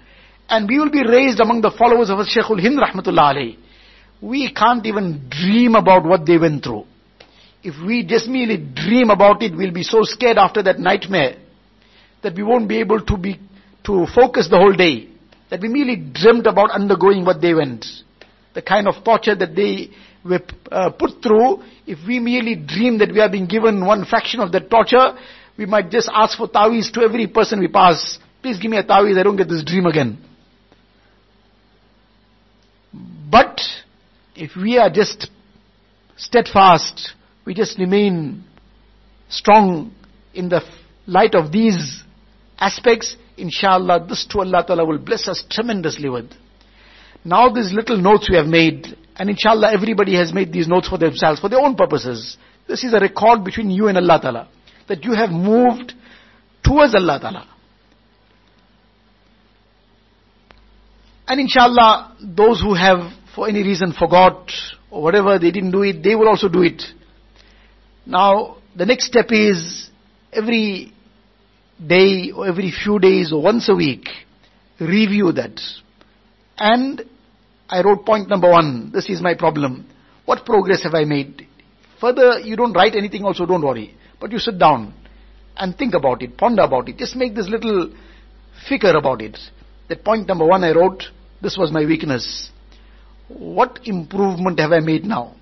[0.48, 3.58] And we will be raised among the followers of Sheikhul Hind rahmatullah alayhi.
[4.22, 6.86] We can't even dream about what they went through.
[7.64, 11.38] If we just merely dream about it, we'll be so scared after that nightmare
[12.22, 13.40] that we won't be able to be,
[13.86, 15.10] to focus the whole day.
[15.50, 17.88] That we merely dreamt about undergoing what they went.
[18.54, 19.90] The kind of torture that they
[20.24, 24.40] were uh, put through, if we merely dream that we are being given one fraction
[24.40, 25.18] of that torture,
[25.58, 28.20] we might just ask for taweez to every person we pass.
[28.42, 30.18] Please give me a taweez, I don't get this dream again.
[33.30, 33.62] But,
[34.36, 35.30] if we are just
[36.18, 37.14] steadfast,
[37.46, 38.44] we just remain
[39.30, 39.94] strong
[40.34, 40.62] in the
[41.06, 42.04] light of these
[42.58, 46.32] aspects, inshallah, this to Allah Ta'ala will bless us tremendously with.
[47.24, 50.98] Now these little notes we have made, and inshallah everybody has made these notes for
[50.98, 52.38] themselves, for their own purposes.
[52.68, 54.50] This is a record between you and Allah Ta'ala.
[54.88, 55.94] That you have moved
[56.64, 57.48] towards Allah Ta'ala.
[61.28, 64.52] And inshallah, those who have for any reason forgot,
[64.90, 66.82] or whatever, they didn't do it, they will also do it.
[68.06, 69.90] Now, the next step is
[70.32, 70.94] every
[71.86, 74.08] day or every few days or once a week,
[74.80, 75.60] review that.
[76.58, 77.04] And
[77.70, 79.88] I wrote point number one, this is my problem.
[80.26, 81.48] What progress have I made?
[82.02, 83.96] Further, you don't write anything also, don't worry.
[84.20, 84.94] But you sit down
[85.56, 86.98] and think about it, ponder about it.
[86.98, 87.94] Just make this little
[88.68, 89.38] figure about it.
[89.88, 91.04] That point number one I wrote,
[91.42, 92.50] this was my weakness.
[93.28, 95.36] What improvement have I made now?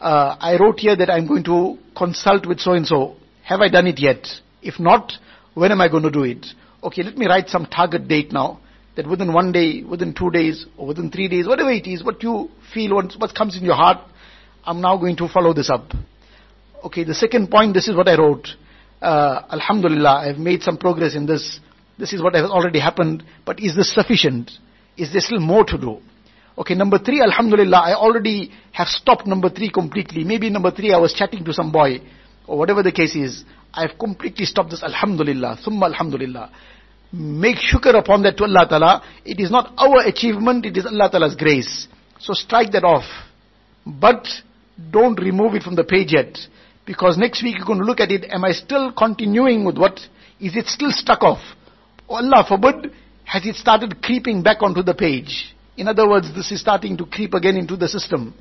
[0.00, 3.16] Uh, I wrote here that I'm going to consult with so and so.
[3.42, 4.26] Have I done it yet?
[4.62, 5.12] If not,
[5.54, 6.46] when am I going to do it?
[6.82, 8.60] Okay, let me write some target date now.
[8.96, 12.22] That within one day, within two days, or within three days, whatever it is, what
[12.22, 13.98] you feel, what, what comes in your heart,
[14.64, 15.90] I'm now going to follow this up.
[16.84, 18.48] Okay, the second point, this is what I wrote.
[19.02, 21.60] Uh, Alhamdulillah, I've made some progress in this.
[21.98, 24.50] This is what has already happened, but is this sufficient?
[24.96, 25.98] Is there still more to do?
[26.56, 30.22] Okay, number three, Alhamdulillah, I already have stopped number three completely.
[30.22, 31.98] Maybe number three, I was chatting to some boy,
[32.46, 33.44] or whatever the case is.
[33.72, 36.52] I've completely stopped this, Alhamdulillah, Thumma Alhamdulillah.
[37.12, 39.02] Make shukr upon that to Allah Ta'ala.
[39.24, 41.86] It is not our achievement, it is Allah Ta'ala's grace.
[42.18, 43.04] So strike that off.
[43.86, 44.26] But
[44.90, 46.38] don't remove it from the page yet.
[46.86, 50.00] Because next week you're going to look at it, am I still continuing with what?
[50.40, 51.40] Is it still stuck off?
[52.08, 52.92] Oh Allah forbid,
[53.24, 55.54] has it started creeping back onto the page?
[55.76, 58.34] In other words, this is starting to creep again into the system.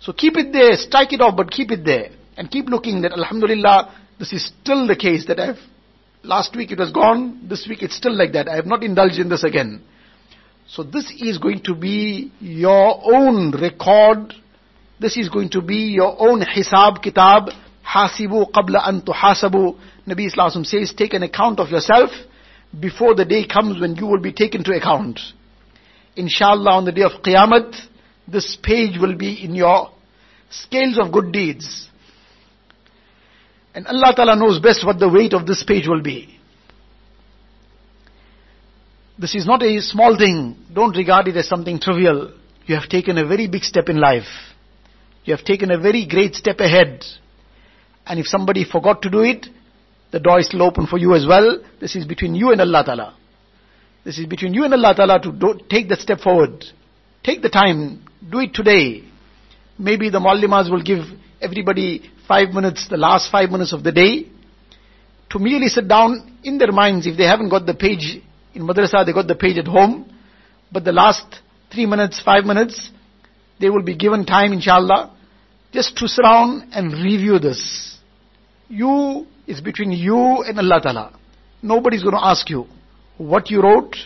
[0.00, 2.10] So keep it there, strike it off, but keep it there.
[2.36, 5.58] And keep looking that Alhamdulillah, this is still the case that I've,
[6.22, 8.48] last week it was gone, this week it's still like that.
[8.48, 9.82] I have not indulged in this again.
[10.68, 14.34] So this is going to be your own record.
[15.00, 17.50] This is going to be your own hisab kitab.
[17.86, 19.78] Hasibu qabla an tuhasabu.
[20.06, 22.10] Nabi Islam says, take an account of yourself
[22.78, 25.20] before the day comes when you will be taken to account.
[26.16, 27.74] Inshallah on the day of Qiyamah,
[28.26, 29.90] this page will be in your
[30.50, 31.87] scales of good deeds.
[33.78, 36.36] And Allah Ta'ala knows best what the weight of this page will be.
[39.16, 40.56] This is not a small thing.
[40.74, 42.32] Don't regard it as something trivial.
[42.66, 44.26] You have taken a very big step in life.
[45.24, 47.04] You have taken a very great step ahead.
[48.04, 49.46] And if somebody forgot to do it,
[50.10, 51.62] the door is still open for you as well.
[51.80, 53.16] This is between you and Allah Ta'ala.
[54.04, 56.64] This is between you and Allah Ta'ala to do, take that step forward.
[57.22, 58.04] Take the time.
[58.28, 59.07] Do it today.
[59.78, 61.04] Maybe the Maulimas will give
[61.40, 64.26] everybody five minutes, the last five minutes of the day,
[65.30, 67.06] to merely sit down in their minds.
[67.06, 68.20] If they haven't got the page
[68.54, 70.12] in madrasa, they got the page at home.
[70.72, 71.24] But the last
[71.72, 72.90] three minutes, five minutes,
[73.60, 75.14] they will be given time inshallah
[75.72, 77.98] just to sit down and review this.
[78.68, 81.18] You, is between you and Allah Ta'ala.
[81.62, 82.66] Nobody's going to ask you
[83.16, 83.96] what you wrote,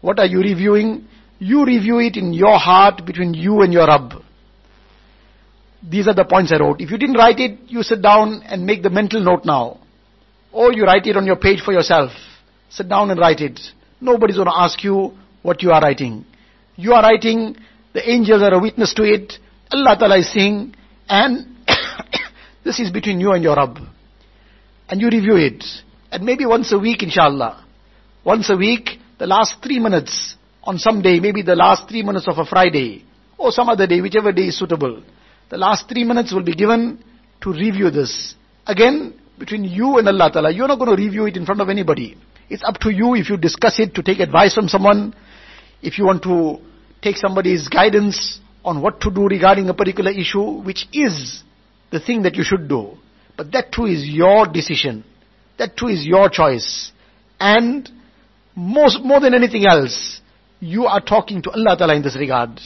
[0.00, 1.06] what are you reviewing.
[1.38, 4.22] You review it in your heart between you and your Rabb.
[5.82, 6.80] These are the points I wrote.
[6.80, 9.80] If you didn't write it, you sit down and make the mental note now.
[10.52, 12.10] Or you write it on your page for yourself.
[12.68, 13.58] Sit down and write it.
[14.00, 15.12] Nobody's going to ask you
[15.42, 16.24] what you are writing.
[16.76, 17.56] You are writing,
[17.92, 19.34] the angels are a witness to it,
[19.72, 20.74] Allah Ta'ala is seeing,
[21.08, 21.56] and
[22.64, 23.78] this is between you and your Rabb.
[24.88, 25.64] And you review it.
[26.10, 27.64] And maybe once a week, inshallah.
[28.24, 32.26] Once a week, the last three minutes on some day, maybe the last three minutes
[32.28, 33.04] of a Friday,
[33.38, 35.02] or some other day, whichever day is suitable.
[35.50, 37.02] The last three minutes will be given
[37.42, 38.34] to review this.
[38.66, 40.52] Again, between you and Allah Ta'ala.
[40.52, 42.16] You're not going to review it in front of anybody.
[42.48, 45.14] It's up to you if you discuss it to take advice from someone,
[45.82, 46.58] if you want to
[47.02, 51.42] take somebody's guidance on what to do regarding a particular issue, which is
[51.90, 52.98] the thing that you should do.
[53.36, 55.04] But that too is your decision.
[55.58, 56.92] That too is your choice.
[57.40, 57.88] And
[58.54, 60.20] most, more than anything else,
[60.60, 62.60] you are talking to Allah Ta'ala in this regard.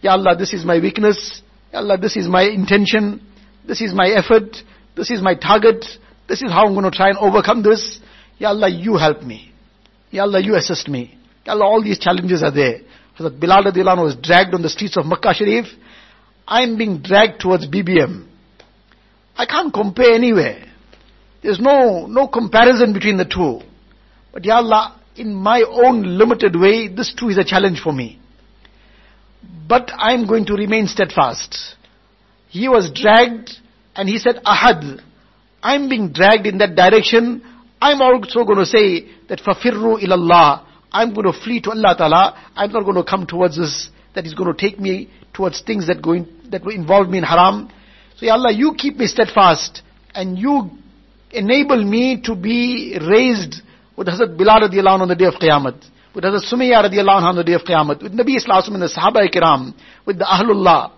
[0.00, 1.42] Ya Allah, this is my weakness.
[1.80, 3.26] Allah, this is my intention.
[3.66, 4.56] This is my effort.
[4.96, 5.84] This is my target.
[6.28, 8.00] This is how I'm going to try and overcome this.
[8.38, 9.52] Ya Allah, you help me.
[10.10, 11.18] Ya Allah, you assist me.
[11.46, 12.80] Ya Allah, all these challenges are there.
[13.18, 15.66] Hazrat Bilal radiallahu was dragged on the streets of Makkah Sharif.
[16.46, 18.26] I'm being dragged towards BBM.
[19.36, 20.64] I can't compare anywhere.
[21.42, 23.60] There's no, no comparison between the two.
[24.32, 28.20] But Ya Allah, in my own limited way, this too is a challenge for me.
[29.68, 31.76] But I'm going to remain steadfast.
[32.48, 33.50] He was dragged
[33.94, 35.00] and he said, Ahad.
[35.62, 37.42] I'm being dragged in that direction.
[37.80, 40.66] I'm also going to say that fafirru ilallah.
[40.92, 42.50] I'm going to flee to Allah Ta'ala.
[42.54, 45.86] I'm not going to come towards this that is going to take me towards things
[45.86, 47.70] that going that will involve me in haram.
[48.16, 49.82] So Ya Allah, you keep me steadfast
[50.14, 50.70] and you
[51.30, 53.62] enable me to be raised
[53.96, 55.82] with Hazrat Bilal on the day of Qiyamah,
[56.14, 58.88] with Hazrat Sumayya radiallahu anhu on the day of Qiyamah, with Nabi Islam and the
[58.88, 59.74] Sahaba Kiram,
[60.06, 60.92] with the Ahlullah.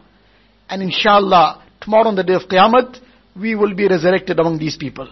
[0.69, 2.99] And inshallah, tomorrow on the day of Qiyamah,
[3.37, 5.09] we will be resurrected among these people.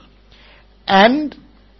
[0.87, 1.35] And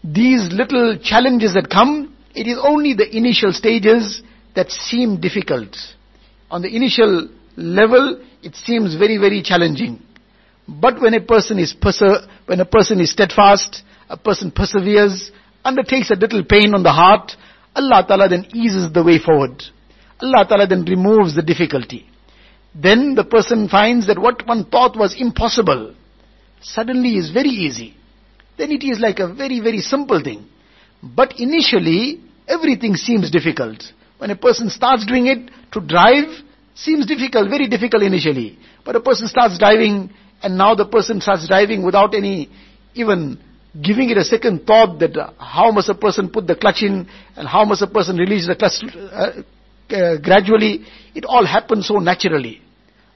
[0.05, 4.23] these little challenges that come, it is only the initial stages
[4.55, 5.77] that seem difficult.
[6.51, 10.03] On the initial level, it seems very, very challenging.
[10.69, 15.31] But when a person is perse- when a person is steadfast, a person perseveres,
[15.65, 17.33] undertakes a little pain on the heart,
[17.75, 19.63] Allah Ta'ala then eases the way forward.
[20.21, 22.07] Allah Ta'ala then removes the difficulty.
[22.75, 25.95] Then the person finds that what one thought was impossible,
[26.63, 27.97] suddenly is very easy.
[28.57, 30.47] Then it is like a very, very simple thing.
[31.03, 33.83] But initially, everything seems difficult.
[34.19, 36.29] When a person starts doing it, to drive
[36.75, 38.59] seems difficult, very difficult initially.
[38.85, 40.11] But a person starts driving,
[40.43, 42.49] and now the person starts driving without any
[42.95, 43.43] even
[43.81, 47.09] giving it a second thought that uh, how must a person put the clutch in
[47.37, 49.43] and how must a person release the clutch uh,
[49.93, 50.85] uh, gradually.
[51.15, 52.61] It all happens so naturally.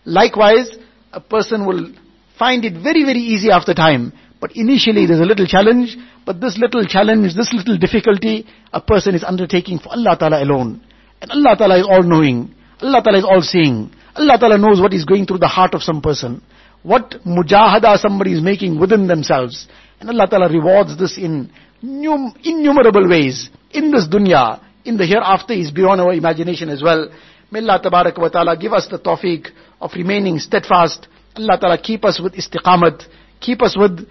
[0.04, 0.70] Likewise,
[1.12, 1.92] a person will
[2.38, 4.12] find it very, very easy after time.
[4.40, 9.14] But initially there's a little challenge, but this little challenge, this little difficulty, a person
[9.14, 10.82] is undertaking for Allah Ta'ala alone.
[11.20, 12.54] And Allah Ta'ala is all knowing.
[12.80, 13.90] Allah Ta'ala is all seeing.
[14.14, 16.42] Allah Ta'ala knows what is going through the heart of some person.
[16.82, 19.66] What mujahada somebody is making within themselves.
[20.00, 21.50] And Allah Ta'ala rewards this in
[21.82, 23.50] innumerable ways.
[23.72, 27.08] In this dunya, in the hereafter is beyond our imagination as well.
[27.50, 29.48] May Allah Tabarak wa Ta'ala give us the tawfiq
[29.80, 31.06] of remaining steadfast.
[31.36, 33.04] Allah Ta'ala keep us with istiqamat.
[33.40, 34.08] Keep us with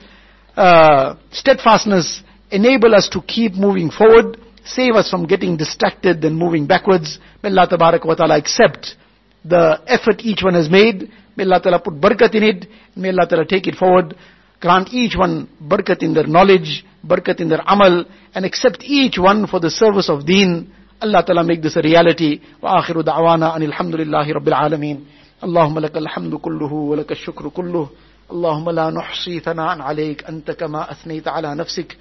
[0.56, 2.22] uh, steadfastness.
[2.52, 4.38] Enable us to keep moving forward.
[4.64, 7.20] Save us from getting distracted and moving backwards.
[7.44, 8.96] May Allah Tabarak wa Ta'ala accept
[9.44, 11.12] the effort each one has made.
[11.36, 12.66] May Allah Ta'ala put barakat in it.
[12.96, 14.16] May Allah Ta'ala take it forward.
[14.61, 18.05] Grant each one barakat in their knowledge, barakat in their amal,
[18.35, 20.71] and accept each one for the service of deen.
[21.01, 22.41] Allah Ta'ala make this a reality.
[22.63, 25.05] وآخر دعوانا أن الحمد لله رب العالمين.
[25.45, 27.89] اللهم لك الحمد كله ولك الشكر كله.
[28.31, 31.97] اللهم لا نحصي ثناء عليك أنت كما أثنيت على نفسك.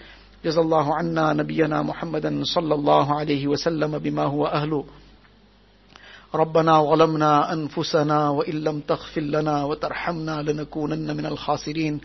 [0.45, 4.85] جزا الله عنا نبينا محمدا صلى الله عليه وسلم بما هو أهله.
[6.35, 12.01] ربنا ظلمنا أنفسنا وإن لم تغفر لنا وترحمنا لنكونن من الخاسرين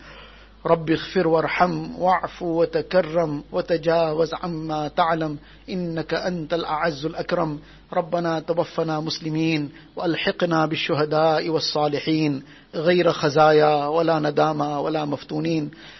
[0.66, 5.38] رب اغفر وارحم واعف وتكرم وتجاوز عما تعلم
[5.70, 7.58] إنك أنت الأعز الأكرم.
[7.92, 12.42] ربنا توفنا مسلمين وألحقنا بالشهداء والصالحين.
[12.74, 15.70] غير خزايا ولا ندامى ولا مفتونين.